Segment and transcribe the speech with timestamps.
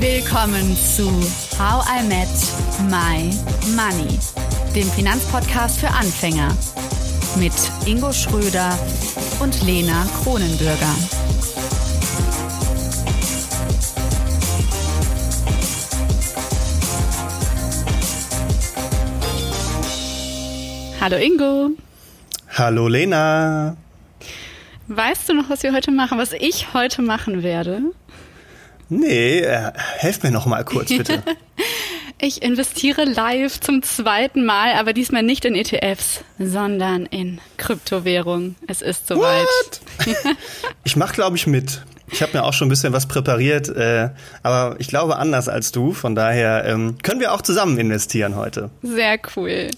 [0.00, 1.10] Willkommen zu
[1.58, 2.26] How I Met
[2.88, 3.30] My
[3.76, 4.18] Money,
[4.74, 6.56] dem Finanzpodcast für Anfänger
[7.38, 7.52] mit
[7.84, 8.78] Ingo Schröder
[9.40, 10.94] und Lena Kronenbürger.
[20.98, 21.70] Hallo Ingo.
[22.56, 23.76] Hallo Lena.
[24.88, 27.82] Weißt du noch, was wir heute machen, was ich heute machen werde?
[28.92, 31.22] Nee, äh, helf mir noch mal kurz bitte.
[32.20, 38.56] ich investiere live zum zweiten Mal, aber diesmal nicht in ETFs, sondern in Kryptowährung.
[38.66, 39.46] Es ist soweit.
[40.84, 41.82] ich mache, glaube ich, mit.
[42.12, 44.10] Ich habe mir auch schon ein bisschen was präpariert, äh,
[44.42, 45.92] aber ich glaube anders als du.
[45.92, 48.70] Von daher ähm, können wir auch zusammen investieren heute.
[48.82, 49.70] Sehr cool.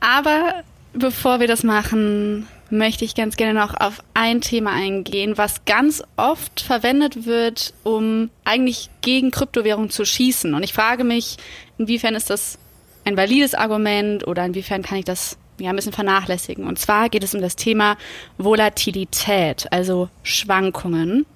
[0.00, 5.64] Aber bevor wir das machen, möchte ich ganz gerne noch auf ein Thema eingehen, was
[5.64, 10.54] ganz oft verwendet wird, um eigentlich gegen Kryptowährung zu schießen.
[10.54, 11.36] Und ich frage mich,
[11.76, 12.58] inwiefern ist das
[13.04, 16.66] ein valides Argument oder inwiefern kann ich das ja ein bisschen vernachlässigen.
[16.66, 17.96] Und zwar geht es um das Thema
[18.38, 21.26] Volatilität, also Schwankungen.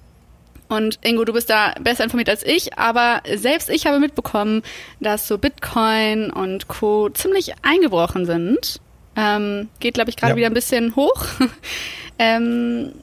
[0.69, 4.63] Und Ingo, du bist da besser informiert als ich, aber selbst ich habe mitbekommen,
[4.99, 7.09] dass so Bitcoin und Co.
[7.09, 8.81] ziemlich eingebrochen sind.
[9.17, 10.37] Ähm, geht, glaube ich, gerade ja.
[10.37, 11.25] wieder ein bisschen hoch.
[12.19, 12.93] ähm,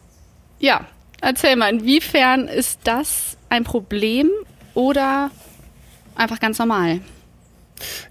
[0.61, 0.87] ja,
[1.21, 4.31] erzähl mal, inwiefern ist das ein Problem
[4.75, 5.31] oder
[6.15, 7.01] einfach ganz normal?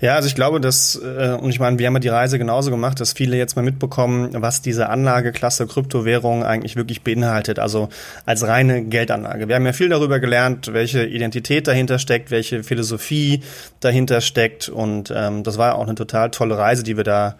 [0.01, 2.69] Ja, also ich glaube, dass, äh, und ich meine, wir haben ja die Reise genauso
[2.69, 7.89] gemacht, dass viele jetzt mal mitbekommen, was diese Anlageklasse Kryptowährung eigentlich wirklich beinhaltet, also
[8.25, 9.47] als reine Geldanlage.
[9.47, 13.41] Wir haben ja viel darüber gelernt, welche Identität dahinter steckt, welche Philosophie
[13.79, 17.37] dahinter steckt und ähm, das war ja auch eine total tolle Reise, die wir da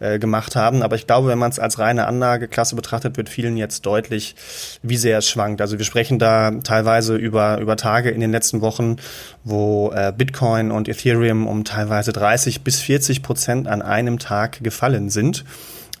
[0.00, 0.82] äh, gemacht haben.
[0.82, 4.34] Aber ich glaube, wenn man es als reine Anlageklasse betrachtet, wird vielen jetzt deutlich,
[4.82, 5.60] wie sehr es schwankt.
[5.60, 8.96] Also wir sprechen da teilweise über, über Tage in den letzten Wochen,
[9.44, 15.10] wo äh, Bitcoin und Ethereum um teilweise 30 bis 40 Prozent an einem Tag gefallen
[15.10, 15.44] sind.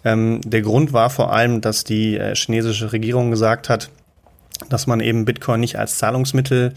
[0.04, 3.90] Ähm, der Grund war vor allem, dass die äh, chinesische Regierung gesagt hat,
[4.68, 6.74] dass man eben Bitcoin nicht als Zahlungsmittel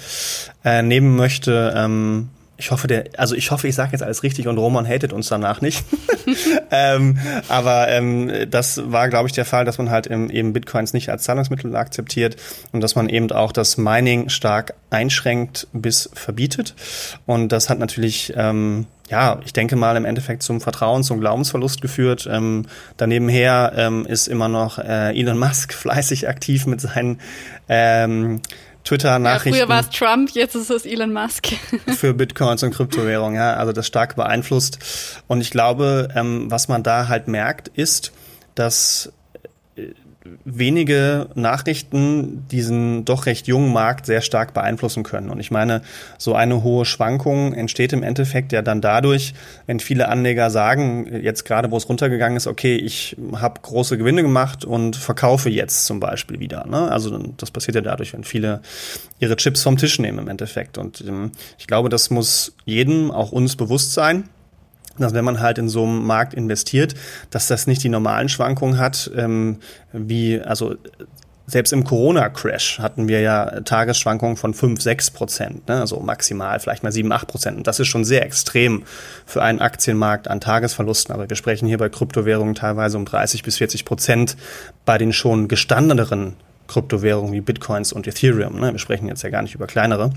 [0.64, 1.74] äh, nehmen möchte.
[1.76, 2.30] Ähm,
[2.64, 5.28] ich hoffe, der, also ich hoffe, ich sage jetzt alles richtig und Roman hatet uns
[5.28, 5.84] danach nicht.
[6.72, 7.18] ähm,
[7.50, 11.24] aber ähm, das war, glaube ich, der Fall, dass man halt eben Bitcoins nicht als
[11.24, 12.38] Zahlungsmittel akzeptiert
[12.72, 16.74] und dass man eben auch das Mining stark einschränkt bis verbietet.
[17.26, 21.82] Und das hat natürlich ähm, ja, ich denke mal im Endeffekt zum Vertrauens- und Glaubensverlust
[21.82, 22.28] geführt.
[22.32, 22.66] Ähm,
[22.98, 27.20] daneben her ähm, ist immer noch äh, Elon Musk fleißig aktiv mit seinen
[27.68, 28.42] ähm,
[28.84, 29.58] Twitter-Nachrichten.
[29.58, 31.48] Ja, früher war es Trump, jetzt ist es Elon Musk.
[31.98, 34.80] für Bitcoins und Kryptowährungen, ja, also das stark beeinflusst.
[35.28, 38.12] Und ich glaube, ähm, was man da halt merkt, ist,
[38.56, 39.12] dass
[40.46, 45.30] wenige Nachrichten diesen doch recht jungen Markt sehr stark beeinflussen können.
[45.30, 45.82] Und ich meine,
[46.18, 49.34] so eine hohe Schwankung entsteht im Endeffekt ja dann dadurch,
[49.66, 54.22] wenn viele Anleger sagen, jetzt gerade wo es runtergegangen ist, okay, ich habe große Gewinne
[54.22, 56.66] gemacht und verkaufe jetzt zum Beispiel wieder.
[56.68, 56.92] Ne?
[56.92, 58.62] Also das passiert ja dadurch, wenn viele
[59.20, 60.78] ihre Chips vom Tisch nehmen im Endeffekt.
[60.78, 64.30] Und ähm, ich glaube, das muss jedem, auch uns bewusst sein
[64.98, 66.96] dass wenn man halt in so einem Markt investiert,
[67.30, 69.58] dass das nicht die normalen Schwankungen hat, ähm,
[69.92, 70.76] wie, also
[71.46, 75.82] selbst im Corona-Crash hatten wir ja Tagesschwankungen von 5, 6 Prozent, ne?
[75.82, 77.58] also maximal vielleicht mal 7, 8 Prozent.
[77.58, 78.84] Und das ist schon sehr extrem
[79.26, 81.14] für einen Aktienmarkt an Tagesverlusten.
[81.14, 84.38] Aber wir sprechen hier bei Kryptowährungen teilweise um 30 bis 40 Prozent
[84.86, 86.36] bei den schon gestandeneren
[86.68, 88.60] Kryptowährungen wie Bitcoins und Ethereum.
[88.60, 88.72] Ne?
[88.72, 90.12] Wir sprechen jetzt ja gar nicht über kleinere.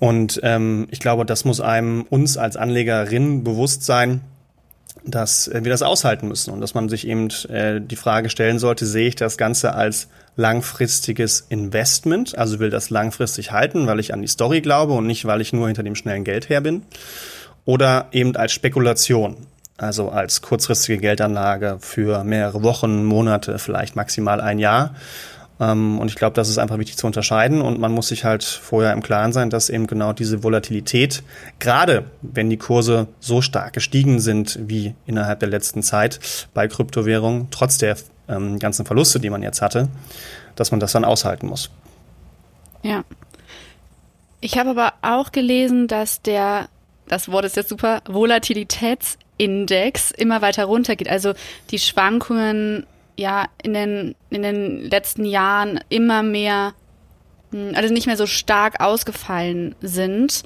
[0.00, 4.22] Und ähm, ich glaube, das muss einem uns als Anlegerin bewusst sein,
[5.04, 8.58] dass äh, wir das aushalten müssen und dass man sich eben äh, die Frage stellen
[8.58, 14.14] sollte, sehe ich das Ganze als langfristiges Investment, also will das langfristig halten, weil ich
[14.14, 16.82] an die Story glaube und nicht, weil ich nur hinter dem schnellen Geld her bin,
[17.66, 19.36] oder eben als Spekulation,
[19.76, 24.94] also als kurzfristige Geldanlage für mehrere Wochen, Monate, vielleicht maximal ein Jahr
[25.60, 28.94] und ich glaube, das ist einfach wichtig zu unterscheiden und man muss sich halt vorher
[28.94, 31.22] im Klaren sein, dass eben genau diese Volatilität,
[31.58, 37.48] gerade wenn die Kurse so stark gestiegen sind wie innerhalb der letzten Zeit bei Kryptowährungen,
[37.50, 39.90] trotz der ähm, ganzen Verluste, die man jetzt hatte,
[40.56, 41.68] dass man das dann aushalten muss.
[42.82, 43.04] Ja.
[44.40, 46.70] Ich habe aber auch gelesen, dass der,
[47.06, 51.10] das Wort ist jetzt super, Volatilitätsindex immer weiter runtergeht.
[51.10, 51.34] Also
[51.70, 52.86] die Schwankungen
[53.20, 56.72] ja in den, in den letzten Jahren immer mehr,
[57.52, 60.42] hm, also nicht mehr so stark ausgefallen sind.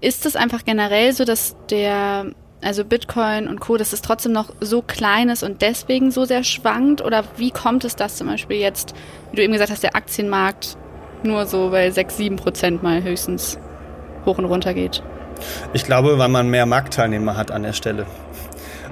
[0.00, 2.26] Ist es einfach generell so, dass der,
[2.62, 6.44] also Bitcoin und Co., dass es trotzdem noch so klein ist und deswegen so sehr
[6.44, 7.04] schwankt?
[7.04, 8.94] Oder wie kommt es, dass zum Beispiel jetzt,
[9.30, 10.76] wie du eben gesagt hast, der Aktienmarkt
[11.24, 13.58] nur so bei 6, 7 Prozent mal höchstens
[14.24, 15.02] hoch und runter geht?
[15.72, 18.06] Ich glaube, weil man mehr Marktteilnehmer hat an der Stelle.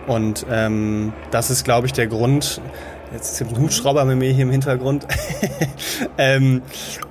[0.06, 2.60] Und ähm, das ist, glaube ich, der Grund.
[3.12, 5.06] Jetzt ist ein Hubschrauber mit mir hier im Hintergrund.
[6.18, 6.62] ähm,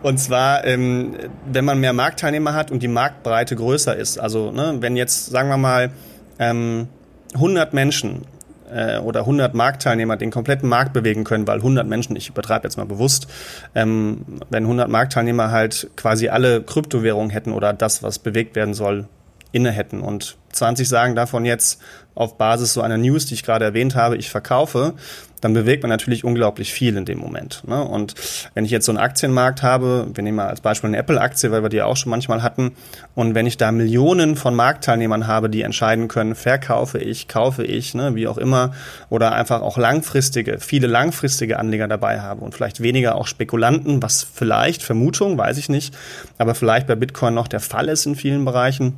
[0.03, 1.15] und zwar, ähm,
[1.45, 4.17] wenn man mehr Marktteilnehmer hat und die Marktbreite größer ist.
[4.17, 5.91] Also, ne, wenn jetzt, sagen wir mal,
[6.39, 6.87] ähm,
[7.33, 8.25] 100 Menschen
[8.71, 12.77] äh, oder 100 Marktteilnehmer den kompletten Markt bewegen können, weil 100 Menschen, ich übertreibe jetzt
[12.77, 13.27] mal bewusst,
[13.73, 19.07] ähm, wenn 100 Marktteilnehmer halt quasi alle Kryptowährungen hätten oder das, was bewegt werden soll,
[19.51, 21.81] inne hätten und 20 sagen davon jetzt
[22.15, 24.93] auf Basis so einer News, die ich gerade erwähnt habe, ich verkaufe,
[25.41, 27.63] dann bewegt man natürlich unglaublich viel in dem Moment.
[27.67, 27.83] Ne?
[27.83, 28.15] Und
[28.53, 31.61] wenn ich jetzt so einen Aktienmarkt habe, wir nehmen mal als Beispiel eine Apple-Aktie, weil
[31.61, 32.71] wir die auch schon manchmal hatten,
[33.15, 37.93] und wenn ich da Millionen von Marktteilnehmern habe, die entscheiden können, verkaufe ich, kaufe ich,
[37.93, 38.71] ne, wie auch immer,
[39.09, 44.23] oder einfach auch langfristige, viele langfristige Anleger dabei habe und vielleicht weniger auch Spekulanten, was
[44.23, 45.95] vielleicht, Vermutung, weiß ich nicht,
[46.37, 48.95] aber vielleicht bei Bitcoin noch der Fall ist in vielen Bereichen,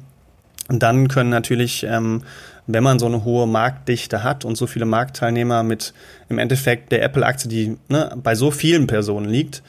[0.67, 2.23] und dann können natürlich, ähm,
[2.65, 5.93] wenn man so eine hohe Marktdichte hat und so viele Marktteilnehmer mit
[6.29, 9.63] im Endeffekt der Apple-Aktie, die ne, bei so vielen Personen liegt,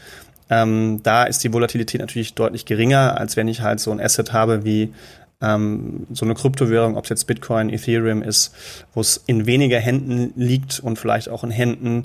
[0.50, 4.32] ähm, da ist die Volatilität natürlich deutlich geringer, als wenn ich halt so ein Asset
[4.32, 4.92] habe wie
[5.40, 8.54] ähm, so eine Kryptowährung, ob es jetzt Bitcoin, Ethereum ist,
[8.94, 12.04] wo es in weniger Händen liegt und vielleicht auch in Händen,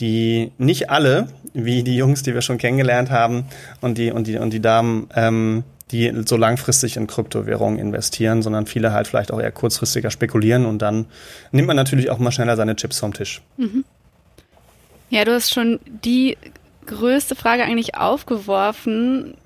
[0.00, 3.44] die nicht alle, wie die Jungs, die wir schon kennengelernt haben
[3.80, 5.62] und die und die und die Damen, ähm,
[5.94, 10.80] die so langfristig in Kryptowährungen investieren, sondern viele halt vielleicht auch eher kurzfristiger spekulieren und
[10.80, 11.06] dann
[11.52, 13.42] nimmt man natürlich auch mal schneller seine Chips vom Tisch.
[13.56, 13.84] Mhm.
[15.10, 16.36] Ja, du hast schon die
[16.86, 19.36] größte Frage eigentlich aufgeworfen.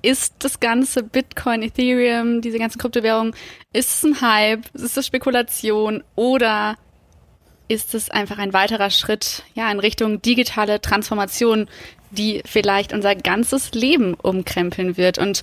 [0.00, 3.34] Ist das ganze Bitcoin, Ethereum, diese ganzen Kryptowährungen,
[3.74, 4.62] ist es ein Hype?
[4.72, 6.02] Ist es Spekulation?
[6.14, 6.76] Oder
[7.68, 11.68] ist es einfach ein weiterer Schritt ja, in Richtung digitale Transformation,
[12.10, 15.18] die vielleicht unser ganzes Leben umkrempeln wird.
[15.18, 15.42] Und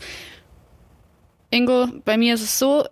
[1.49, 2.85] Ingo, bei mir ist es so,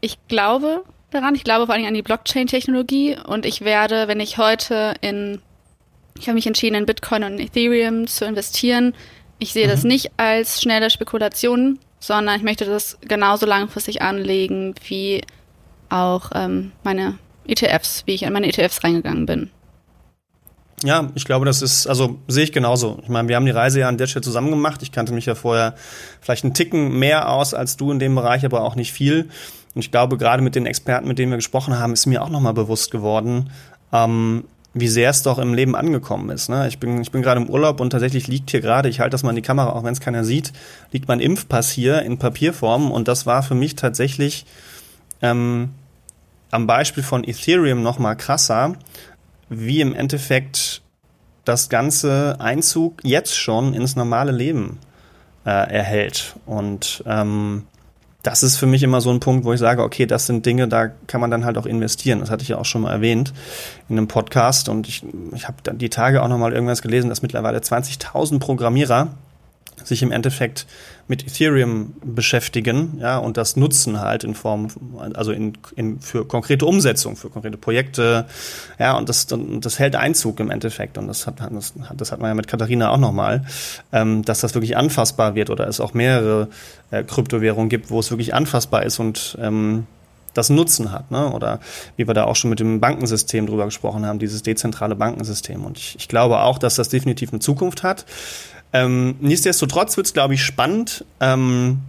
[0.00, 4.38] ich glaube daran, ich glaube vor allem an die Blockchain-Technologie und ich werde, wenn ich
[4.38, 5.40] heute in,
[6.18, 8.94] ich habe mich entschieden, in Bitcoin und Ethereum zu investieren,
[9.38, 9.70] ich sehe mhm.
[9.70, 15.22] das nicht als schnelle Spekulation, sondern ich möchte das genauso langfristig anlegen wie
[15.88, 19.50] auch ähm, meine ETFs, wie ich in meine ETFs reingegangen bin.
[20.84, 23.00] Ja, ich glaube, das ist, also sehe ich genauso.
[23.02, 24.82] Ich meine, wir haben die Reise ja an der Stelle zusammen gemacht.
[24.82, 25.74] Ich kannte mich ja vorher
[26.20, 29.28] vielleicht einen Ticken mehr aus als du in dem Bereich, aber auch nicht viel.
[29.74, 32.30] Und ich glaube, gerade mit den Experten, mit denen wir gesprochen haben, ist mir auch
[32.30, 33.50] nochmal bewusst geworden,
[33.92, 34.44] ähm,
[34.74, 36.48] wie sehr es doch im Leben angekommen ist.
[36.48, 36.68] Ne?
[36.68, 39.22] Ich bin, ich bin gerade im Urlaub und tatsächlich liegt hier gerade, ich halte das
[39.22, 40.52] mal in die Kamera, auch wenn es keiner sieht,
[40.92, 44.46] liegt mein Impfpass hier in Papierform und das war für mich tatsächlich
[45.22, 45.70] ähm,
[46.50, 48.76] am Beispiel von Ethereum nochmal krasser,
[49.48, 50.82] wie im Endeffekt
[51.44, 54.78] das ganze Einzug jetzt schon ins normale Leben
[55.46, 56.36] äh, erhält.
[56.44, 57.64] Und ähm,
[58.22, 60.68] das ist für mich immer so ein Punkt, wo ich sage, okay, das sind Dinge,
[60.68, 62.20] da kann man dann halt auch investieren.
[62.20, 63.32] Das hatte ich ja auch schon mal erwähnt
[63.88, 64.68] in einem Podcast.
[64.68, 65.02] Und ich,
[65.34, 69.08] ich habe dann die Tage auch noch mal irgendwas gelesen, dass mittlerweile 20.000 Programmierer
[69.84, 70.66] sich im Endeffekt
[71.08, 74.68] mit Ethereum beschäftigen, ja, und das nutzen halt in Form,
[75.14, 78.26] also in, in für konkrete Umsetzung, für konkrete Projekte,
[78.78, 80.98] ja, und das, das hält Einzug im Endeffekt.
[80.98, 83.44] Und das hat, das, das hat man ja mit Katharina auch nochmal,
[83.92, 86.48] ähm, dass das wirklich anfassbar wird oder es auch mehrere
[86.90, 89.86] äh, Kryptowährungen gibt, wo es wirklich anfassbar ist und ähm,
[90.34, 91.32] das Nutzen hat, ne?
[91.32, 91.58] Oder
[91.96, 95.64] wie wir da auch schon mit dem Bankensystem drüber gesprochen haben, dieses dezentrale Bankensystem.
[95.64, 98.04] Und ich, ich glaube auch, dass das definitiv eine Zukunft hat.
[98.72, 101.80] Ähm, nichtsdestotrotz wird es, glaube ich, spannend, ähm,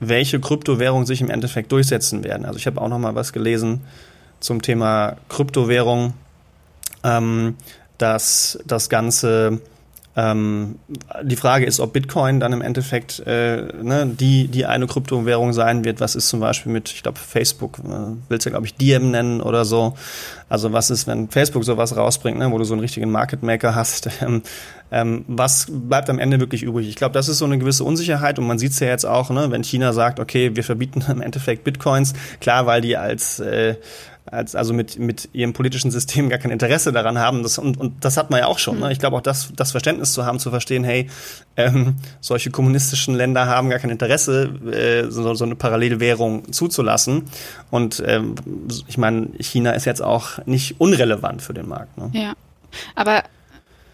[0.00, 2.46] welche Kryptowährungen sich im Endeffekt durchsetzen werden.
[2.46, 3.82] Also ich habe auch noch mal was gelesen
[4.40, 6.14] zum Thema Kryptowährung,
[7.02, 7.56] ähm,
[7.98, 9.60] dass das Ganze
[10.16, 10.76] ähm,
[11.22, 15.84] die Frage ist, ob Bitcoin dann im Endeffekt äh, ne, die, die eine Kryptowährung sein
[15.84, 16.00] wird.
[16.00, 19.40] Was ist zum Beispiel mit, ich glaube, Facebook, äh, willst du, glaube ich, Diem nennen
[19.40, 19.94] oder so.
[20.48, 23.74] Also was ist, wenn Facebook sowas rausbringt, ne, wo du so einen richtigen Market Maker
[23.74, 24.08] hast?
[24.24, 24.42] Ähm,
[24.92, 26.88] ähm, was bleibt am Ende wirklich übrig?
[26.88, 29.28] Ich glaube, das ist so eine gewisse Unsicherheit und man sieht es ja jetzt auch,
[29.30, 33.74] ne, wenn China sagt, okay, wir verbieten im Endeffekt Bitcoins, klar, weil die als äh,
[34.26, 37.42] als also mit, mit ihrem politischen System gar kein Interesse daran haben.
[37.42, 38.80] Das, und, und das hat man ja auch schon.
[38.80, 38.90] Ne?
[38.90, 41.10] Ich glaube auch, das, das Verständnis zu haben, zu verstehen, hey,
[41.56, 47.24] ähm, solche kommunistischen Länder haben gar kein Interesse, äh, so, so eine Parallelwährung zuzulassen.
[47.70, 48.34] Und ähm,
[48.86, 51.96] ich meine, China ist jetzt auch nicht unrelevant für den Markt.
[51.98, 52.10] Ne?
[52.14, 52.32] Ja,
[52.94, 53.24] aber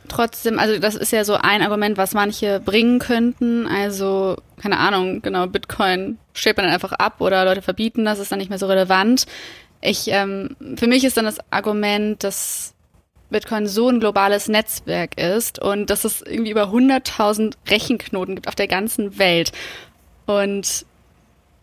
[0.07, 3.67] trotzdem, also das ist ja so ein Argument, was manche bringen könnten.
[3.67, 8.31] Also, keine Ahnung, genau, Bitcoin stellt man dann einfach ab oder Leute verbieten das, ist
[8.31, 9.27] dann nicht mehr so relevant.
[9.81, 12.75] Ich, ähm, für mich ist dann das Argument, dass
[13.31, 18.55] Bitcoin so ein globales Netzwerk ist und dass es irgendwie über 100.000 Rechenknoten gibt auf
[18.55, 19.53] der ganzen Welt.
[20.27, 20.85] Und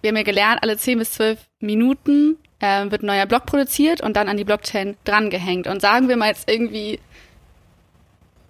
[0.01, 4.01] wir haben ja gelernt, alle 10 bis 12 Minuten äh, wird ein neuer Block produziert
[4.01, 5.67] und dann an die Blockchain drangehängt.
[5.67, 6.99] Und sagen wir mal jetzt irgendwie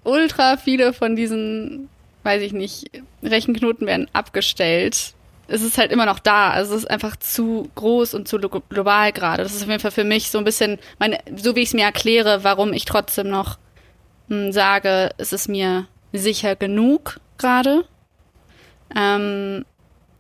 [0.04, 1.90] ultra viele von diesen,
[2.24, 2.90] weiß ich nicht,
[3.24, 5.14] Rechenknoten werden abgestellt.
[5.48, 6.52] Es ist halt immer noch da.
[6.52, 9.44] Also es ist einfach zu groß und zu global gerade.
[9.44, 11.74] Das ist auf jeden Fall für mich so ein bisschen, meine, so wie ich es
[11.74, 13.58] mir erkläre, warum ich trotzdem noch
[14.28, 17.86] mh, hm, sage, es ist mir sicher genug gerade.
[18.96, 19.66] Ähm,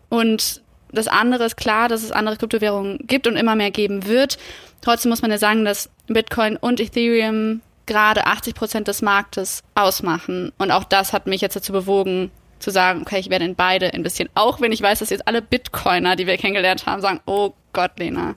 [0.09, 4.37] und das andere ist klar, dass es andere Kryptowährungen gibt und immer mehr geben wird.
[4.81, 10.51] Trotzdem muss man ja sagen, dass Bitcoin und Ethereum gerade 80 Prozent des Marktes ausmachen.
[10.57, 13.87] Und auch das hat mich jetzt dazu bewogen, zu sagen, okay, ich werde in beide
[13.87, 14.29] investieren.
[14.33, 17.91] Auch wenn ich weiß, dass jetzt alle Bitcoiner, die wir kennengelernt haben, sagen, oh Gott,
[17.97, 18.35] Lena,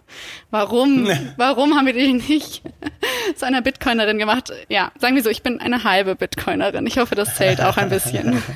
[0.51, 2.63] warum, warum haben wir dich nicht
[3.37, 4.53] zu einer Bitcoinerin gemacht?
[4.69, 6.87] Ja, sagen wir so, ich bin eine halbe Bitcoinerin.
[6.87, 8.43] Ich hoffe, das zählt auch ein bisschen.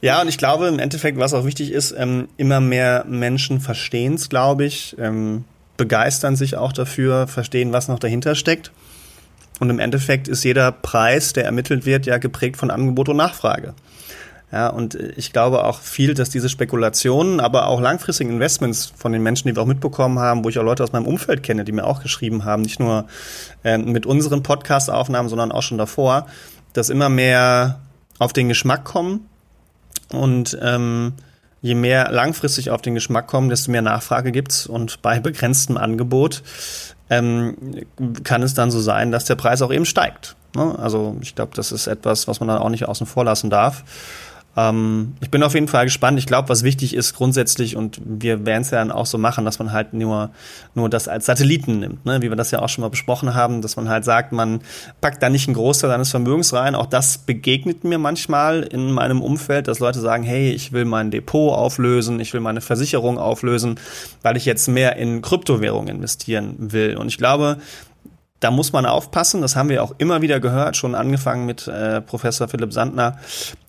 [0.00, 4.14] Ja, und ich glaube im Endeffekt, was auch wichtig ist, ähm, immer mehr Menschen verstehen
[4.14, 5.44] es, glaube ich, ähm,
[5.78, 8.70] begeistern sich auch dafür, verstehen, was noch dahinter steckt.
[9.60, 13.72] Und im Endeffekt ist jeder Preis, der ermittelt wird, ja geprägt von Angebot und Nachfrage.
[14.54, 19.20] Ja, und ich glaube auch viel, dass diese Spekulationen, aber auch langfristigen Investments von den
[19.20, 21.72] Menschen, die wir auch mitbekommen haben, wo ich auch Leute aus meinem Umfeld kenne, die
[21.72, 23.06] mir auch geschrieben haben, nicht nur
[23.64, 26.28] äh, mit unseren Podcast-Aufnahmen, sondern auch schon davor,
[26.72, 27.80] dass immer mehr
[28.20, 29.28] auf den Geschmack kommen
[30.12, 31.14] und ähm,
[31.60, 36.44] je mehr langfristig auf den Geschmack kommen, desto mehr Nachfrage gibt's und bei begrenztem Angebot
[37.10, 37.56] ähm,
[38.22, 40.36] kann es dann so sein, dass der Preis auch eben steigt.
[40.54, 40.78] Ne?
[40.78, 43.82] Also ich glaube, das ist etwas, was man dann auch nicht außen vor lassen darf.
[44.56, 46.18] Ähm, ich bin auf jeden Fall gespannt.
[46.18, 49.44] Ich glaube, was wichtig ist grundsätzlich, und wir werden es ja dann auch so machen,
[49.44, 50.30] dass man halt nur,
[50.74, 52.22] nur das als Satelliten nimmt, ne?
[52.22, 54.60] wie wir das ja auch schon mal besprochen haben, dass man halt sagt, man
[55.00, 56.74] packt da nicht einen Großteil seines Vermögens rein.
[56.74, 61.10] Auch das begegnet mir manchmal in meinem Umfeld, dass Leute sagen, hey, ich will mein
[61.10, 63.80] Depot auflösen, ich will meine Versicherung auflösen,
[64.22, 66.96] weil ich jetzt mehr in Kryptowährungen investieren will.
[66.96, 67.58] Und ich glaube,
[68.40, 72.00] da muss man aufpassen, das haben wir auch immer wieder gehört, schon angefangen mit äh,
[72.02, 73.18] Professor Philipp Sandner,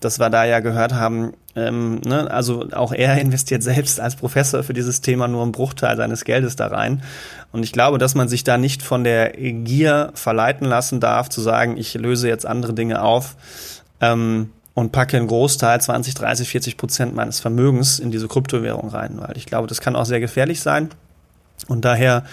[0.00, 4.62] dass wir da ja gehört haben, ähm, ne, also auch er investiert selbst als Professor
[4.62, 7.02] für dieses Thema nur einen Bruchteil seines Geldes da rein.
[7.52, 11.40] Und ich glaube, dass man sich da nicht von der Gier verleiten lassen darf, zu
[11.40, 13.36] sagen, ich löse jetzt andere Dinge auf.
[14.00, 19.16] Ähm, und packe einen Großteil, 20, 30, 40 Prozent meines Vermögens in diese Kryptowährung rein,
[19.16, 20.90] weil ich glaube, das kann auch sehr gefährlich sein.
[21.66, 22.24] Und daher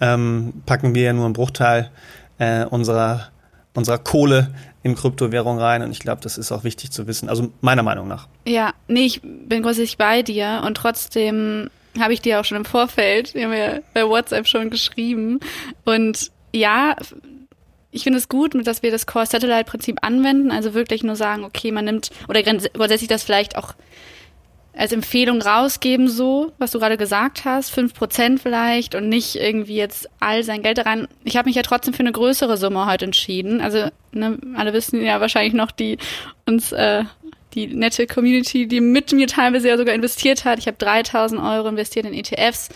[0.00, 1.90] ähm, packen wir ja nur einen Bruchteil
[2.38, 3.28] äh, unserer,
[3.74, 7.28] unserer Kohle in Kryptowährung rein und ich glaube, das ist auch wichtig zu wissen.
[7.28, 8.28] Also meiner Meinung nach.
[8.46, 12.64] Ja, nee, ich bin grundsätzlich bei dir und trotzdem habe ich dir auch schon im
[12.64, 15.40] Vorfeld, wir haben ja bei WhatsApp schon geschrieben
[15.84, 16.96] und ja,
[17.90, 21.84] ich finde es gut, dass wir das Core-Satellite-Prinzip anwenden, also wirklich nur sagen, okay, man
[21.84, 23.74] nimmt, oder grundsätzlich das vielleicht auch
[24.72, 29.76] als Empfehlung rausgeben, so, was du gerade gesagt hast, fünf Prozent vielleicht und nicht irgendwie
[29.76, 31.08] jetzt all sein Geld rein.
[31.24, 33.60] Ich habe mich ja trotzdem für eine größere Summe heute entschieden.
[33.60, 35.98] Also, ne, alle wissen ja wahrscheinlich noch, die
[36.46, 37.04] uns, äh,
[37.54, 40.60] die nette Community, die mit mir teilweise ja sogar investiert hat.
[40.60, 42.68] Ich habe 3000 Euro investiert in ETFs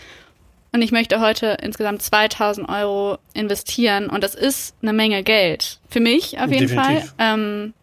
[0.73, 5.79] und ich möchte heute insgesamt 2000 Euro investieren und das ist eine Menge Geld.
[5.89, 7.15] Für mich auf jeden Definitiv.
[7.17, 7.35] Fall.
[7.35, 7.75] Ähm,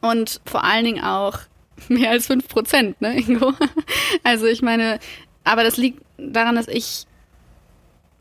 [0.00, 1.40] und vor allen Dingen auch
[1.88, 3.52] mehr als fünf Prozent, ne, Ingo?
[4.22, 4.98] Also ich meine,
[5.44, 7.06] aber das liegt daran, dass ich,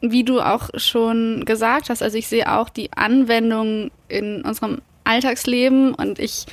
[0.02, 5.94] wie du auch schon gesagt hast, also ich sehe auch die Anwendung in unserem Alltagsleben
[5.94, 6.46] und ich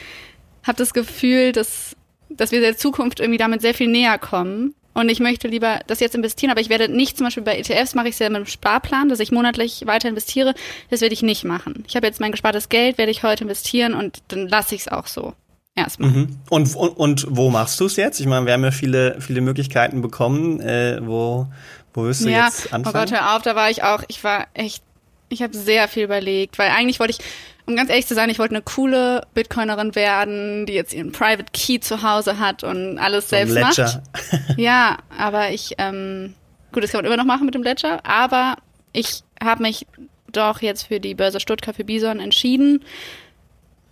[0.66, 1.96] habe das Gefühl, dass,
[2.28, 4.74] dass wir der Zukunft irgendwie damit sehr viel näher kommen.
[4.94, 7.94] Und ich möchte lieber das jetzt investieren, aber ich werde nicht zum Beispiel bei ETFs
[7.94, 10.54] mache ich es ja mit einem Sparplan, dass ich monatlich weiter investiere.
[10.90, 11.84] Das werde ich nicht machen.
[11.86, 14.88] Ich habe jetzt mein gespartes Geld, werde ich heute investieren und dann lasse ich es
[14.88, 15.34] auch so.
[15.78, 16.10] Erstmal.
[16.10, 16.38] Mhm.
[16.50, 18.20] Und, und, und wo machst du es jetzt?
[18.20, 20.60] Ich meine, wir haben ja viele, viele Möglichkeiten bekommen.
[20.60, 21.46] Äh, wo,
[21.94, 22.96] wo wirst du ja, jetzt anfangen?
[22.96, 24.82] Oh Gott, hör auf, da war ich auch, ich war echt,
[25.28, 27.18] ich habe sehr viel überlegt, weil eigentlich wollte ich,
[27.66, 31.46] um ganz ehrlich zu sein, ich wollte eine coole Bitcoinerin werden, die jetzt ihren Private
[31.52, 34.00] Key zu Hause hat und alles so selbst macht.
[34.56, 36.34] ja, aber ich, ähm,
[36.72, 38.56] gut, das kann man immer noch machen mit dem Ledger, aber
[38.92, 39.86] ich habe mich
[40.32, 42.84] doch jetzt für die Börse Stuttgart für Bison entschieden.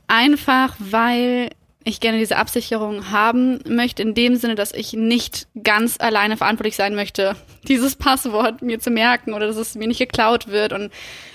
[0.08, 1.50] Einfach weil
[1.86, 6.74] ich gerne diese Absicherung haben möchte, in dem Sinne, dass ich nicht ganz alleine verantwortlich
[6.74, 7.36] sein möchte,
[7.68, 10.72] dieses Passwort mir zu merken oder dass es mir nicht geklaut wird.
[10.72, 10.92] Und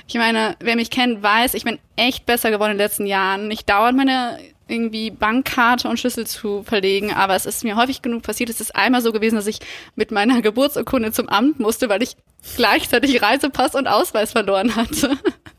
[0.07, 3.49] ich meine, wer mich kennt, weiß, ich bin echt besser geworden in den letzten Jahren.
[3.49, 8.23] Ich dauert meine irgendwie Bankkarte und Schlüssel zu verlegen, aber es ist mir häufig genug
[8.23, 8.49] passiert.
[8.49, 9.59] Es ist einmal so gewesen, dass ich
[9.95, 12.17] mit meiner Geburtsurkunde zum Amt musste, weil ich
[12.57, 15.17] gleichzeitig Reisepass und Ausweis verloren hatte.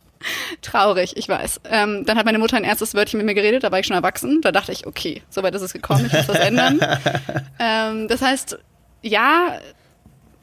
[0.63, 1.61] Traurig, ich weiß.
[1.71, 3.97] Ähm, dann hat meine Mutter ein erstes Wörtchen mit mir geredet, da war ich schon
[3.97, 4.41] erwachsen.
[4.43, 6.81] Da dachte ich, okay, soweit ist es gekommen, ich muss was ändern.
[7.59, 8.59] ähm, das heißt,
[9.03, 9.59] ja,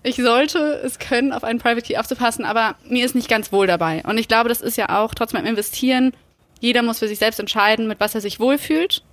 [0.04, 3.68] ich sollte es können, auf einen Private Key aufzupassen, aber mir ist nicht ganz wohl
[3.68, 4.02] dabei.
[4.06, 6.14] Und ich glaube, das ist ja auch trotzdem beim Investieren.
[6.60, 9.04] Jeder muss für sich selbst entscheiden, mit was er sich wohlfühlt.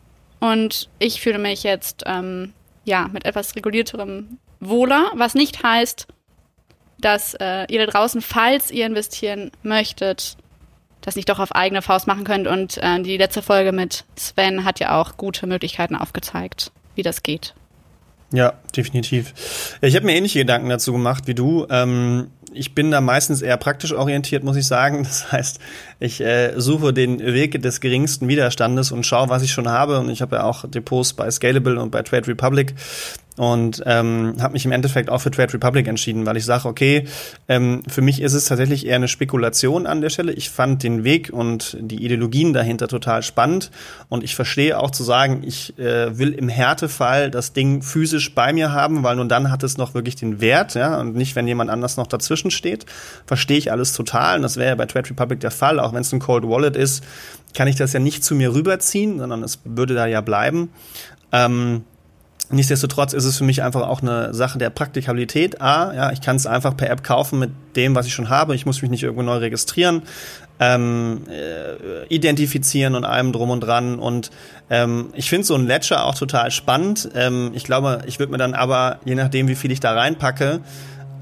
[0.40, 2.52] Und ich fühle mich jetzt ähm,
[2.84, 6.06] ja mit etwas regulierterem wohler, was nicht heißt,
[6.98, 10.36] dass äh, ihr da draußen, falls ihr investieren möchtet,
[11.06, 12.46] das nicht doch auf eigene Faust machen könnt.
[12.46, 17.22] Und äh, die letzte Folge mit Sven hat ja auch gute Möglichkeiten aufgezeigt, wie das
[17.22, 17.54] geht.
[18.32, 19.78] Ja, definitiv.
[19.80, 21.64] Ich habe mir ähnliche Gedanken dazu gemacht wie du.
[21.70, 25.04] Ähm, ich bin da meistens eher praktisch orientiert, muss ich sagen.
[25.04, 25.60] Das heißt,
[26.00, 30.00] ich äh, suche den Weg des geringsten Widerstandes und schaue, was ich schon habe.
[30.00, 32.74] Und ich habe ja auch Depots bei Scalable und bei Trade Republic
[33.36, 37.06] und ähm, habe mich im Endeffekt auch für Trade Republic entschieden, weil ich sage, okay,
[37.48, 40.32] ähm, für mich ist es tatsächlich eher eine Spekulation an der Stelle.
[40.32, 43.70] Ich fand den Weg und die Ideologien dahinter total spannend
[44.08, 48.52] und ich verstehe auch zu sagen, ich äh, will im Härtefall das Ding physisch bei
[48.52, 51.46] mir haben, weil nur dann hat es noch wirklich den Wert, ja, und nicht, wenn
[51.46, 52.86] jemand anders noch dazwischen steht.
[53.26, 56.00] Verstehe ich alles total und das wäre ja bei Trade Republic der Fall, auch wenn
[56.00, 57.04] es ein Cold Wallet ist,
[57.54, 60.70] kann ich das ja nicht zu mir rüberziehen, sondern es würde da ja bleiben.
[61.32, 61.84] Ähm,
[62.48, 65.60] Nichtsdestotrotz ist es für mich einfach auch eine Sache der Praktikabilität.
[65.60, 68.54] A, ja, ich kann es einfach per App kaufen mit dem, was ich schon habe.
[68.54, 70.02] Ich muss mich nicht irgendwo neu registrieren,
[70.60, 73.98] ähm, äh, identifizieren und allem drum und dran.
[73.98, 74.30] Und
[74.70, 77.08] ähm, ich finde so ein Ledger auch total spannend.
[77.16, 80.60] Ähm, ich glaube, ich würde mir dann aber, je nachdem, wie viel ich da reinpacke,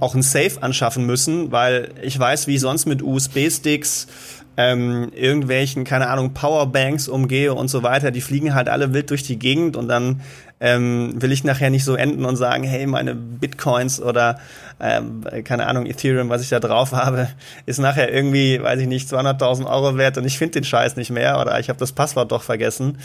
[0.01, 4.09] auch ein Safe anschaffen müssen, weil ich weiß, wie sonst mit USB-Sticks
[4.57, 9.23] ähm, irgendwelchen, keine Ahnung, Powerbanks umgehe und so weiter, die fliegen halt alle wild durch
[9.23, 10.21] die Gegend und dann
[10.61, 14.39] ähm, will ich nachher nicht so enden und sagen, hey, meine Bitcoins oder
[14.81, 17.29] ähm, keine Ahnung, Ethereum, was ich da drauf habe,
[17.67, 21.11] ist nachher irgendwie, weiß ich nicht, 200.000 Euro wert und ich finde den Scheiß nicht
[21.11, 22.99] mehr oder ich habe das Passwort doch vergessen.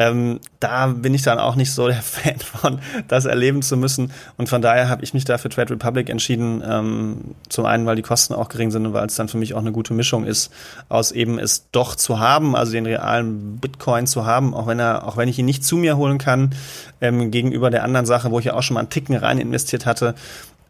[0.00, 4.12] Ähm, da bin ich dann auch nicht so der Fan von, das erleben zu müssen.
[4.38, 6.62] Und von daher habe ich mich da für Trade Republic entschieden.
[6.66, 9.52] Ähm, zum einen, weil die Kosten auch gering sind und weil es dann für mich
[9.52, 10.50] auch eine gute Mischung ist,
[10.88, 15.06] aus eben es doch zu haben, also den realen Bitcoin zu haben, auch wenn er,
[15.06, 16.54] auch wenn ich ihn nicht zu mir holen kann,
[17.02, 19.84] ähm, gegenüber der anderen Sache, wo ich ja auch schon mal einen Ticken rein investiert
[19.84, 20.14] hatte,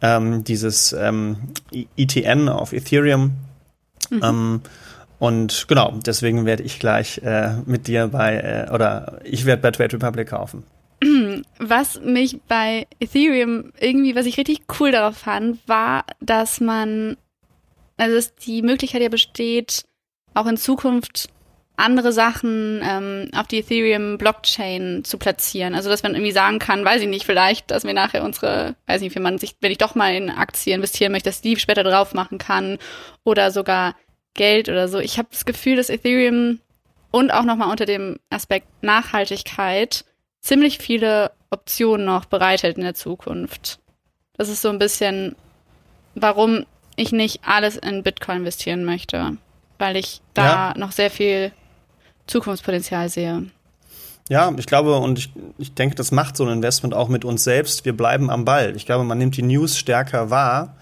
[0.03, 1.37] ähm, dieses ähm,
[1.97, 3.31] ETN auf Ethereum.
[4.11, 4.21] Mhm.
[4.25, 4.61] Ähm,
[5.21, 9.71] und genau, deswegen werde ich gleich äh, mit dir bei, äh, oder ich werde bei
[9.71, 10.65] Trade Republic kaufen.
[11.59, 17.19] Was mich bei Ethereum irgendwie, was ich richtig cool darauf fand, war, dass man,
[17.99, 19.85] also dass die Möglichkeit ja besteht,
[20.33, 21.29] auch in Zukunft
[21.77, 25.75] andere Sachen ähm, auf die Ethereum Blockchain zu platzieren.
[25.75, 29.03] Also dass man irgendwie sagen kann, weiß ich nicht, vielleicht, dass wir nachher unsere, weiß
[29.03, 31.83] nicht, wenn man sich, wenn ich doch mal in Aktien investieren möchte, dass die später
[31.83, 32.79] drauf machen kann
[33.23, 33.95] oder sogar
[34.35, 34.99] Geld oder so.
[34.99, 36.61] Ich habe das Gefühl, dass Ethereum
[37.11, 40.05] und auch nochmal unter dem Aspekt Nachhaltigkeit
[40.41, 43.81] ziemlich viele Optionen noch bereithält in der Zukunft.
[44.37, 45.35] Das ist so ein bisschen,
[46.15, 46.65] warum
[46.97, 49.37] ich nicht alles in Bitcoin investieren möchte,
[49.79, 50.79] weil ich da ja.
[50.79, 51.53] noch sehr viel
[52.27, 53.51] Zukunftspotenzial sehe.
[54.29, 57.43] Ja, ich glaube und ich, ich denke, das macht so ein Investment auch mit uns
[57.43, 57.85] selbst.
[57.85, 58.77] Wir bleiben am Ball.
[58.77, 60.77] Ich glaube, man nimmt die News stärker wahr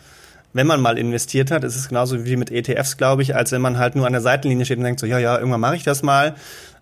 [0.52, 3.60] wenn man mal investiert hat, ist es genauso wie mit ETFs, glaube ich, als wenn
[3.60, 5.84] man halt nur an der Seitenlinie steht und denkt so, ja, ja, irgendwann mache ich
[5.84, 6.34] das mal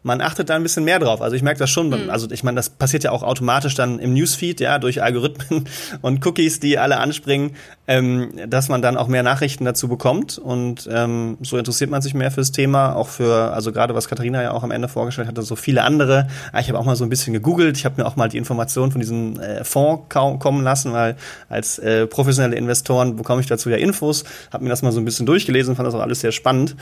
[0.07, 1.21] man achtet da ein bisschen mehr drauf.
[1.21, 2.11] Also ich merke das schon, mhm.
[2.11, 5.69] also ich meine, das passiert ja auch automatisch dann im Newsfeed, ja, durch Algorithmen
[6.01, 7.57] und Cookies, die alle anspringen,
[7.89, 12.15] ähm, dass man dann auch mehr Nachrichten dazu bekommt und ähm, so interessiert man sich
[12.15, 15.43] mehr fürs Thema, auch für, also gerade was Katharina ja auch am Ende vorgestellt hatte,
[15.43, 16.29] so viele andere.
[16.53, 18.39] Ah, ich habe auch mal so ein bisschen gegoogelt, ich habe mir auch mal die
[18.39, 21.17] Informationen von diesem äh, Fonds kommen lassen, weil
[21.49, 25.05] als äh, professionelle Investoren bekomme ich dazu ja Infos, habe mir das mal so ein
[25.05, 26.77] bisschen durchgelesen, fand das auch alles sehr spannend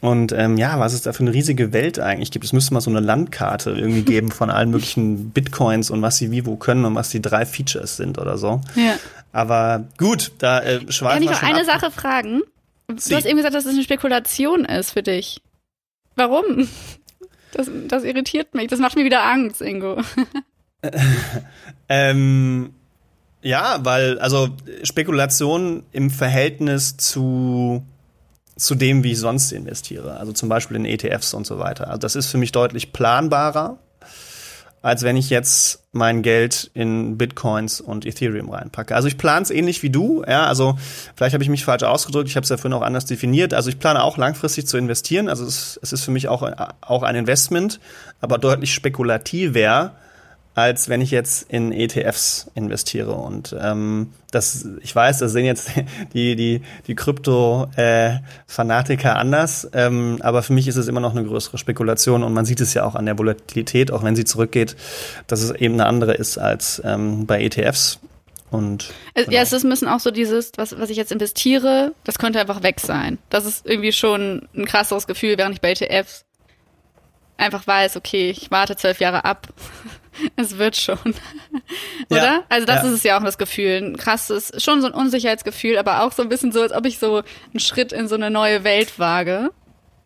[0.00, 2.44] und ähm, ja, was es da für eine riesige Welt eigentlich gibt.
[2.44, 6.30] Es müsste mal so eine Landkarte irgendwie geben von allen möglichen Bitcoins und was sie
[6.30, 8.60] wie wo können und was die drei Features sind oder so.
[8.76, 8.96] Ja.
[9.32, 11.80] Aber gut, da äh, schweifen Kann ich noch eine ab.
[11.80, 12.42] Sache fragen?
[12.96, 13.10] Sie.
[13.10, 15.40] Du hast eben gesagt, dass das eine Spekulation ist für dich.
[16.16, 16.68] Warum?
[17.52, 18.68] Das, das irritiert mich.
[18.68, 20.00] Das macht mir wieder Angst, Ingo.
[21.88, 22.72] ähm,
[23.42, 24.50] ja, weil, also
[24.84, 27.82] Spekulation im Verhältnis zu
[28.60, 30.18] zu dem, wie ich sonst investiere.
[30.18, 31.88] Also zum Beispiel in ETFs und so weiter.
[31.88, 33.78] Also das ist für mich deutlich planbarer,
[34.82, 38.94] als wenn ich jetzt mein Geld in Bitcoins und Ethereum reinpacke.
[38.94, 40.22] Also ich plane es ähnlich wie du.
[40.26, 40.78] Ja, also
[41.16, 42.28] vielleicht habe ich mich falsch ausgedrückt.
[42.28, 43.54] Ich habe es ja vorhin auch anders definiert.
[43.54, 45.28] Also ich plane auch langfristig zu investieren.
[45.28, 46.48] Also es, es ist für mich auch,
[46.82, 47.80] auch ein Investment,
[48.20, 49.94] aber deutlich spekulativer
[50.54, 53.10] als wenn ich jetzt in ETFs investiere.
[53.12, 55.70] Und ähm, das, ich weiß, das sehen jetzt
[56.12, 61.24] die, die, die Krypto-Fanatiker äh, anders, ähm, aber für mich ist es immer noch eine
[61.24, 64.76] größere Spekulation und man sieht es ja auch an der Volatilität, auch wenn sie zurückgeht,
[65.26, 68.00] dass es eben eine andere ist als ähm, bei ETFs.
[68.50, 69.30] Und genau.
[69.30, 72.40] Ja, es ist ein bisschen auch so dieses, was, was ich jetzt investiere, das könnte
[72.40, 73.18] einfach weg sein.
[73.30, 76.24] Das ist irgendwie schon ein krasseres Gefühl, während ich bei ETFs
[77.36, 79.48] einfach weiß, okay, ich warte zwölf Jahre ab.
[80.36, 80.98] es wird schon.
[82.08, 82.24] Oder?
[82.24, 82.88] Ja, also das ja.
[82.88, 83.78] ist es ja auch das Gefühl.
[83.82, 86.98] Ein krasses, schon so ein Unsicherheitsgefühl, aber auch so ein bisschen so, als ob ich
[86.98, 89.50] so einen Schritt in so eine neue Welt wage.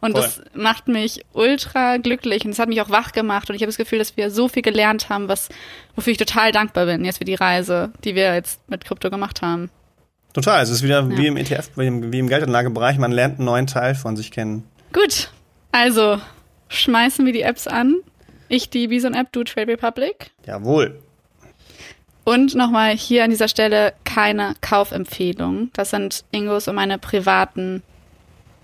[0.01, 0.21] Und Voll.
[0.21, 3.71] das macht mich ultra glücklich und es hat mich auch wach gemacht und ich habe
[3.71, 5.49] das Gefühl, dass wir so viel gelernt haben, was,
[5.95, 9.41] wofür ich total dankbar bin, jetzt für die Reise, die wir jetzt mit Krypto gemacht
[9.41, 9.71] haben.
[10.35, 11.17] Total, es ist wieder ja.
[11.17, 14.31] wie im ETF, wie im, wie im Geldanlagebereich, man lernt einen neuen Teil von sich
[14.31, 14.65] kennen.
[14.93, 15.31] Gut,
[15.73, 16.21] also
[16.69, 17.97] schmeißen wir die Apps an.
[18.49, 20.31] Ich die Bison-App, du Trade Republic.
[20.47, 21.01] Jawohl.
[22.25, 25.71] Und nochmal hier an dieser Stelle keine Kaufempfehlung.
[25.75, 27.83] Das sind Ingos und meine privaten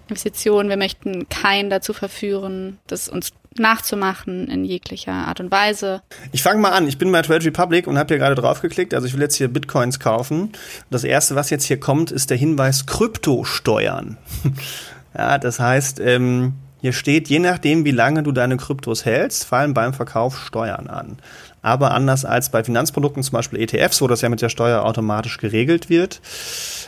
[0.08, 0.68] Investitionen.
[0.70, 6.02] Wir möchten keinen dazu verführen, das uns nachzumachen in jeglicher Art und Weise.
[6.32, 6.88] Ich fange mal an.
[6.88, 8.94] Ich bin bei Trade Republic und habe hier gerade draufgeklickt.
[8.94, 10.52] Also ich will jetzt hier Bitcoins kaufen.
[10.90, 14.16] Das erste, was jetzt hier kommt, ist der Hinweis Kryptosteuern.
[15.16, 19.74] ja, das heißt, ähm, hier steht, je nachdem, wie lange du deine Kryptos hältst, fallen
[19.74, 21.18] beim Verkauf Steuern an.
[21.62, 25.38] Aber anders als bei Finanzprodukten, zum Beispiel ETFs, wo das ja mit der Steuer automatisch
[25.38, 26.20] geregelt wird,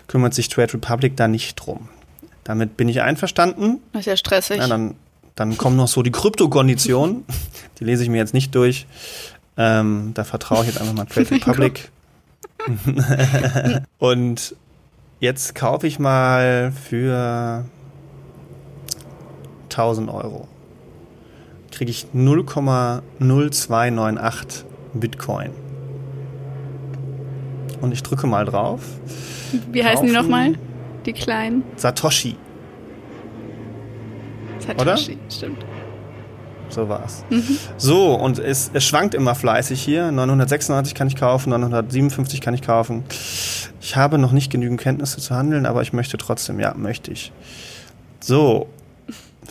[0.06, 1.88] kümmert sich Trade Republic da nicht drum.
[2.44, 3.80] Damit bin ich einverstanden.
[3.92, 4.58] Das ist ja stressig.
[4.58, 4.94] Ja, dann,
[5.36, 7.24] dann kommen noch so die Kryptokonditionen.
[7.78, 8.86] die lese ich mir jetzt nicht durch.
[9.58, 11.90] Ähm, da vertraue ich jetzt einfach mal Trade Republic.
[13.98, 14.56] Und
[15.20, 17.66] jetzt kaufe ich mal für
[19.72, 20.48] 1000 Euro
[21.72, 25.50] kriege ich 0,0298 Bitcoin.
[27.80, 28.82] Und ich drücke mal drauf.
[29.72, 30.54] Wie heißen die nochmal?
[31.04, 31.64] Die kleinen?
[31.76, 32.36] Satoshi.
[34.60, 34.96] Satoshi, Oder?
[35.30, 35.66] stimmt.
[36.68, 37.24] So war's.
[37.28, 37.58] Mhm.
[37.76, 40.12] So, und es, es schwankt immer fleißig hier.
[40.12, 43.02] 996 kann ich kaufen, 957 kann ich kaufen.
[43.80, 47.32] Ich habe noch nicht genügend Kenntnisse zu handeln, aber ich möchte trotzdem, ja, möchte ich.
[48.20, 48.68] So,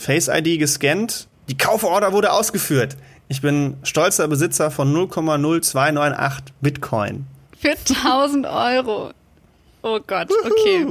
[0.02, 1.28] Face ID gescannt.
[1.48, 2.98] Die Kauforder wurde ausgeführt.
[3.28, 7.28] Ich bin stolzer Besitzer von 0,0298 Bitcoin.
[7.58, 9.12] Für 1000 Euro.
[9.84, 10.86] Oh Gott, okay.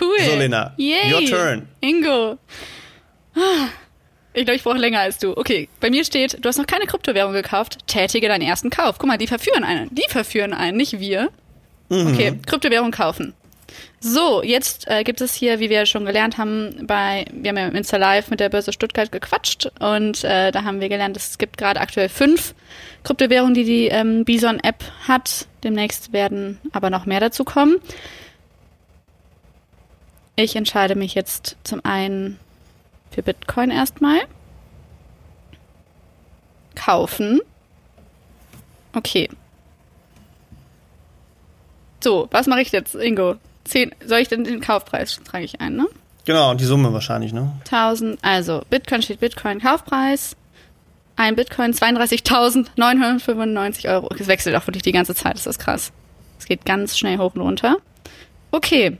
[0.00, 0.18] Cool.
[0.20, 1.12] So, Lena, Yay.
[1.12, 1.68] your turn.
[1.80, 2.38] Ingo.
[4.32, 5.36] Ich glaube, ich brauche länger als du.
[5.36, 8.96] Okay, bei mir steht, du hast noch keine Kryptowährung gekauft, tätige deinen ersten Kauf.
[8.98, 9.94] Guck mal, die verführen einen.
[9.94, 11.28] Die verführen einen, nicht wir.
[11.90, 12.06] Mhm.
[12.08, 13.34] Okay, Kryptowährung kaufen.
[14.00, 17.68] So, jetzt äh, gibt es hier, wie wir schon gelernt haben, bei, wir haben ja
[17.68, 21.38] im Insta Live mit der Börse Stuttgart gequatscht und äh, da haben wir gelernt, es
[21.38, 22.54] gibt gerade aktuell fünf
[23.04, 25.46] Kryptowährungen, die die ähm, Bison-App hat.
[25.62, 27.76] Demnächst werden aber noch mehr dazu kommen.
[30.36, 32.38] Ich entscheide mich jetzt zum einen
[33.10, 34.20] für Bitcoin erstmal.
[36.74, 37.40] Kaufen.
[38.94, 39.28] Okay.
[42.00, 43.36] So, was mache ich jetzt, Ingo?
[43.64, 45.86] Zehn, soll ich denn den Kaufpreis trage ich ein, ne?
[46.24, 47.52] Genau, und die Summe wahrscheinlich, ne?
[47.64, 50.36] 1000, also Bitcoin steht Bitcoin Kaufpreis.
[51.16, 54.08] Ein Bitcoin 32.995 Euro.
[54.18, 55.92] Es wechselt auch wirklich die ganze Zeit, das ist krass.
[56.38, 57.76] Es geht ganz schnell hoch und runter.
[58.50, 58.98] Okay.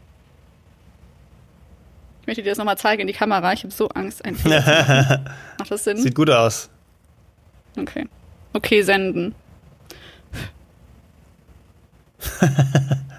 [2.21, 3.53] Ich möchte dir das nochmal zeigen in die Kamera.
[3.53, 4.25] Ich habe so Angst.
[4.25, 4.37] Ein
[5.59, 5.99] Macht das Sinn?
[5.99, 6.71] Sieht gut aus.
[7.77, 8.07] Okay.
[8.53, 9.35] Okay, senden.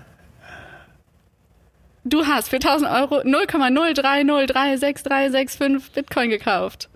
[2.06, 6.90] du hast für 1000 Euro 0,030366365 Bitcoin gekauft.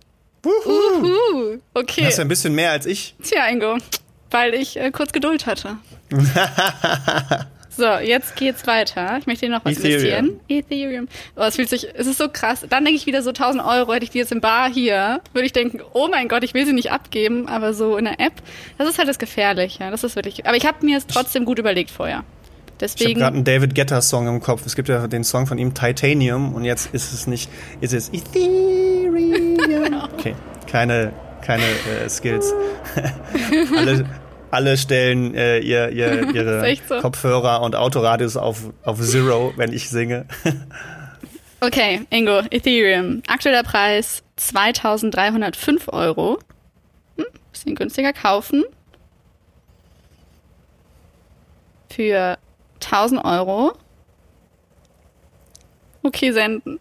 [0.46, 1.02] Uhu.
[1.02, 1.58] Uhu.
[1.74, 2.04] Okay.
[2.04, 3.14] Das ist ein bisschen mehr als ich.
[3.22, 3.78] Tja, Ingo,
[4.32, 5.76] weil ich äh, kurz Geduld hatte.
[7.70, 9.18] so, jetzt geht's weiter.
[9.20, 9.98] Ich möchte dir noch was Ethereum.
[9.98, 10.40] investieren.
[10.48, 11.10] Ethereum.
[11.36, 12.66] Oh, es fühlt sich, es ist so krass.
[12.70, 15.46] Dann denke ich wieder so 1000 Euro, hätte ich die jetzt im Bar hier, würde
[15.46, 18.32] ich denken, oh mein Gott, ich will sie nicht abgeben, aber so in der App,
[18.78, 19.92] das ist halt das Gefährliche.
[19.92, 22.24] Das ist wirklich, aber ich habe mir es trotzdem gut überlegt vorher.
[22.80, 24.66] Deswegen, ich habe gerade einen David Guetta Song im Kopf.
[24.66, 27.50] Es gibt ja den Song von ihm Titanium und jetzt ist es nicht,
[27.82, 29.58] ist es Ethereum.
[30.18, 30.36] Okay,
[30.68, 32.54] keine, keine äh, Skills.
[33.78, 34.06] alle,
[34.52, 37.00] alle stellen äh, ihr, ihr, ihre so.
[37.00, 40.26] Kopfhörer und Autoradios auf, auf Zero, wenn ich singe.
[41.62, 43.22] okay, Ingo, Ethereum.
[43.28, 46.40] Aktueller Preis 2305 Euro.
[47.18, 48.64] Hm, bisschen günstiger kaufen.
[51.90, 52.38] Für
[52.84, 53.74] 1000 Euro.
[56.04, 56.80] Okay, senden.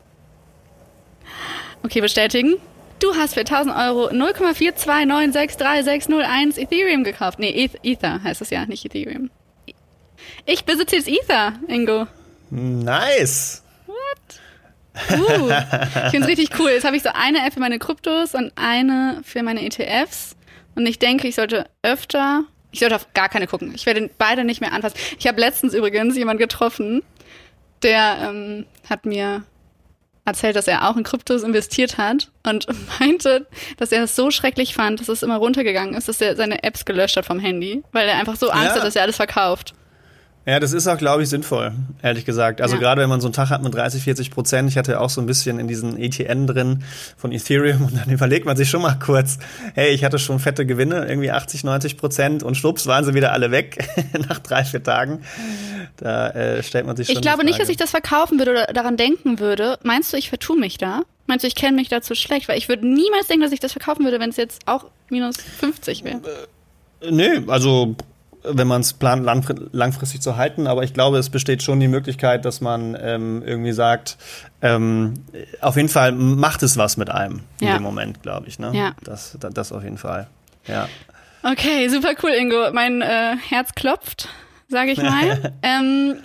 [1.82, 2.56] Okay, bestätigen.
[3.00, 7.38] Du hast für 1000 Euro 0,4296361 Ethereum gekauft.
[7.38, 9.30] Nee, Ether heißt es ja, nicht Ethereum.
[10.46, 12.08] Ich besitze jetzt Ether, Ingo.
[12.50, 13.62] Nice.
[13.86, 13.96] What?
[15.10, 15.50] Uh,
[16.06, 16.70] ich finde es richtig cool.
[16.70, 20.34] Jetzt habe ich so eine App für meine Kryptos und eine für meine ETFs.
[20.74, 22.42] Und ich denke, ich sollte öfter,
[22.78, 23.74] ich sollte auf gar keine gucken.
[23.74, 24.96] Ich werde beide nicht mehr anfassen.
[25.18, 27.02] Ich habe letztens übrigens jemanden getroffen,
[27.82, 29.42] der ähm, hat mir
[30.24, 32.68] erzählt, dass er auch in Kryptos investiert hat und
[33.00, 36.62] meinte, dass er es so schrecklich fand, dass es immer runtergegangen ist, dass er seine
[36.62, 38.76] Apps gelöscht hat vom Handy, weil er einfach so Angst ja.
[38.76, 39.74] hat, dass er alles verkauft.
[40.48, 42.62] Ja, das ist auch, glaube ich, sinnvoll, ehrlich gesagt.
[42.62, 42.80] Also ja.
[42.80, 45.20] gerade wenn man so einen Tag hat mit 30, 40 Prozent, ich hatte auch so
[45.20, 46.84] ein bisschen in diesen ETN drin
[47.18, 49.36] von Ethereum und dann überlegt man sich schon mal kurz,
[49.74, 53.32] hey, ich hatte schon fette Gewinne, irgendwie 80, 90 Prozent und schwupps waren sie wieder
[53.32, 53.86] alle weg
[54.26, 55.20] nach drei, vier Tagen.
[55.98, 58.66] Da äh, stellt man sich schon Ich glaube nicht, dass ich das verkaufen würde oder
[58.68, 59.78] daran denken würde.
[59.82, 61.02] Meinst du, ich vertue mich da?
[61.26, 62.48] Meinst du, ich kenne mich dazu schlecht?
[62.48, 65.36] Weil ich würde niemals denken, dass ich das verkaufen würde, wenn es jetzt auch minus
[65.36, 66.22] 50 wäre.
[67.02, 67.96] Äh, nee, also
[68.50, 69.24] wenn man es plant,
[69.72, 70.66] langfristig zu halten.
[70.66, 74.16] Aber ich glaube, es besteht schon die Möglichkeit, dass man ähm, irgendwie sagt,
[74.62, 75.14] ähm,
[75.60, 78.58] auf jeden Fall macht es was mit einem in dem Moment, glaube ich.
[78.58, 78.72] Ne?
[78.74, 78.92] Ja.
[79.04, 80.26] Das, das, das auf jeden Fall.
[80.66, 80.88] Ja.
[81.42, 82.72] Okay, super cool, Ingo.
[82.72, 84.28] Mein äh, Herz klopft,
[84.68, 85.52] sage ich mal.
[85.62, 86.16] ähm,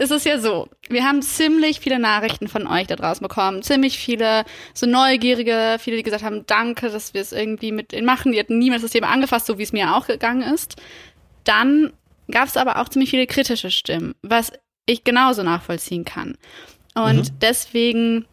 [0.00, 3.64] es ist ja so, wir haben ziemlich viele Nachrichten von euch da draußen bekommen.
[3.64, 8.06] Ziemlich viele so Neugierige, viele, die gesagt haben, danke, dass wir es irgendwie mit ihnen
[8.06, 8.30] machen.
[8.30, 10.76] Die hatten niemals das Thema angefasst, so wie es mir auch gegangen ist.
[11.42, 11.92] Dann
[12.30, 14.52] gab es aber auch ziemlich viele kritische Stimmen, was
[14.86, 16.38] ich genauso nachvollziehen kann.
[16.94, 17.38] Und mhm.
[17.40, 18.24] deswegen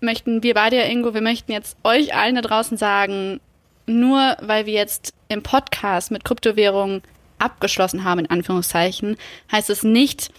[0.00, 3.40] möchten wir beide ja, Ingo, wir möchten jetzt euch allen da draußen sagen,
[3.86, 7.02] nur weil wir jetzt im Podcast mit Kryptowährungen
[7.38, 9.16] abgeschlossen haben, in Anführungszeichen,
[9.50, 10.30] heißt es nicht,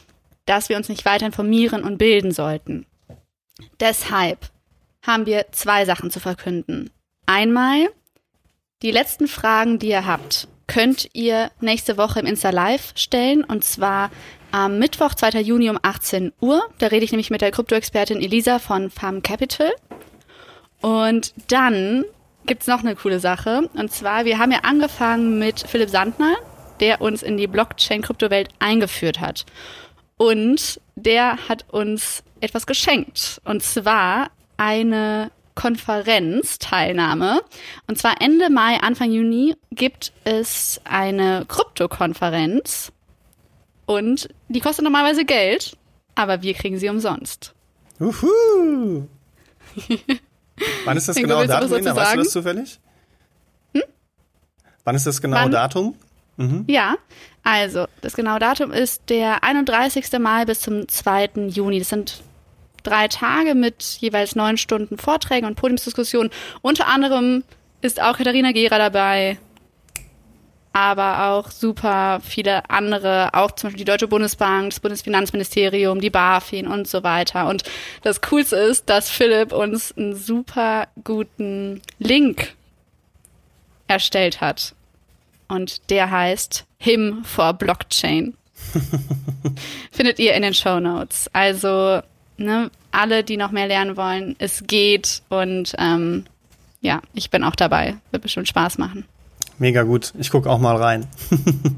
[0.46, 2.86] dass wir uns nicht weiter informieren und bilden sollten.
[3.80, 4.50] Deshalb
[5.02, 6.90] haben wir zwei Sachen zu verkünden.
[7.26, 7.90] Einmal,
[8.82, 13.64] die letzten Fragen, die ihr habt, könnt ihr nächste Woche im Insta Live stellen und
[13.64, 14.10] zwar
[14.52, 15.42] am Mittwoch, 2.
[15.42, 16.62] Juni um 18 Uhr.
[16.78, 19.72] Da rede ich nämlich mit der Krypto-Expertin Elisa von Farm Capital.
[20.80, 22.06] Und dann
[22.46, 23.70] gibt's noch eine coole Sache.
[23.74, 26.36] Und zwar, wir haben ja angefangen mit Philipp Sandner,
[26.80, 29.46] der uns in die Blockchain-Kryptowelt eingeführt hat.
[30.18, 33.42] Und der hat uns etwas geschenkt.
[33.46, 37.42] Und zwar eine Konferenzteilnahme.
[37.88, 42.92] Und zwar Ende Mai, Anfang Juni gibt es eine Krypto-Konferenz.
[43.86, 45.78] Und die kostet normalerweise Geld,
[46.16, 47.54] aber wir kriegen sie umsonst.
[48.00, 49.08] Uhu.
[50.86, 51.72] Wann ist das genaue Datum?
[51.72, 52.80] Weißt du das zufällig?
[53.74, 53.84] Hm?
[54.84, 55.52] Wann ist das genaue Wann?
[55.52, 55.96] Datum?
[56.38, 56.66] Mhm.
[56.68, 56.96] Ja,
[57.44, 60.06] also das genaue Datum ist der 31.
[60.20, 61.32] Mai bis zum 2.
[61.50, 61.80] Juni.
[61.80, 62.22] Das sind
[62.84, 66.32] drei Tage mit jeweils neun Stunden Vorträgen und Podiumsdiskussionen.
[66.62, 67.44] Unter anderem
[67.82, 69.38] ist auch Katharina Gera dabei,
[70.72, 76.68] aber auch super viele andere, auch zum Beispiel die Deutsche Bundesbank, das Bundesfinanzministerium, die BaFin
[76.68, 77.48] und so weiter.
[77.48, 77.64] Und
[78.04, 82.54] das Coolste ist, dass Philipp uns einen super guten Link
[83.88, 84.74] erstellt hat
[85.48, 88.36] und der heißt Him for Blockchain.
[89.92, 91.30] Findet ihr in den Show Notes.
[91.34, 92.02] Also
[92.38, 96.26] ne, alle, die noch mehr lernen wollen, es geht und ähm,
[96.82, 97.96] ja, ich bin auch dabei.
[98.12, 99.06] Wird bestimmt Spaß machen.
[99.58, 100.14] Mega gut.
[100.20, 101.08] Ich gucke auch mal rein.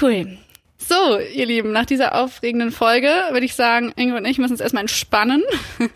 [0.00, 0.38] cool.
[0.78, 4.60] So, ihr Lieben, nach dieser aufregenden Folge würde ich sagen, Ingo und ich müssen uns
[4.60, 5.42] erstmal entspannen.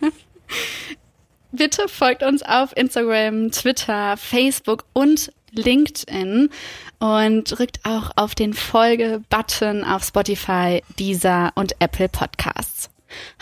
[1.52, 6.50] Bitte folgt uns auf Instagram, Twitter, Facebook und LinkedIn
[6.98, 12.90] und drückt auch auf den Folge-Button auf Spotify, Deezer und Apple Podcasts.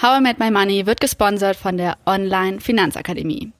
[0.01, 3.53] How I Met My Money wird gesponsert von der Online Finanzakademie.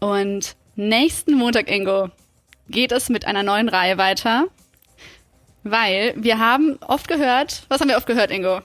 [0.00, 2.10] Und nächsten Montag, Ingo,
[2.68, 4.46] geht es mit einer neuen Reihe weiter,
[5.62, 8.60] weil wir haben oft gehört, was haben wir oft gehört, Ingo?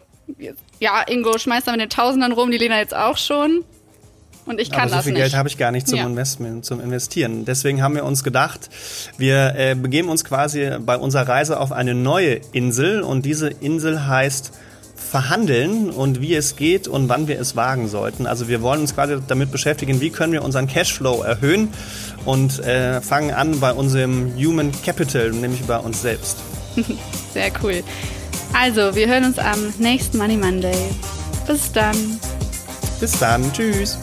[0.80, 3.64] Ja, Ingo schmeißt da mit den Tausendern rum, die Lena jetzt auch schon.
[4.46, 5.22] Und ich kann Aber so das viel nicht.
[5.22, 6.06] Geld habe ich gar nicht zum ja.
[6.06, 7.46] Investment, zum Investieren.
[7.46, 8.70] Deswegen haben wir uns gedacht,
[9.18, 14.06] wir äh, begeben uns quasi bei unserer Reise auf eine neue Insel und diese Insel
[14.06, 14.52] heißt
[14.96, 18.26] verhandeln und wie es geht und wann wir es wagen sollten.
[18.26, 21.70] Also wir wollen uns quasi damit beschäftigen, wie können wir unseren Cashflow erhöhen
[22.26, 26.38] und äh, fangen an bei unserem Human Capital, nämlich bei uns selbst.
[27.34, 27.84] Sehr cool.
[28.54, 30.76] Also, wir hören uns am nächsten Money Monday.
[31.48, 31.96] Bis dann.
[33.00, 33.52] Bis dann.
[33.52, 33.98] Tschüss.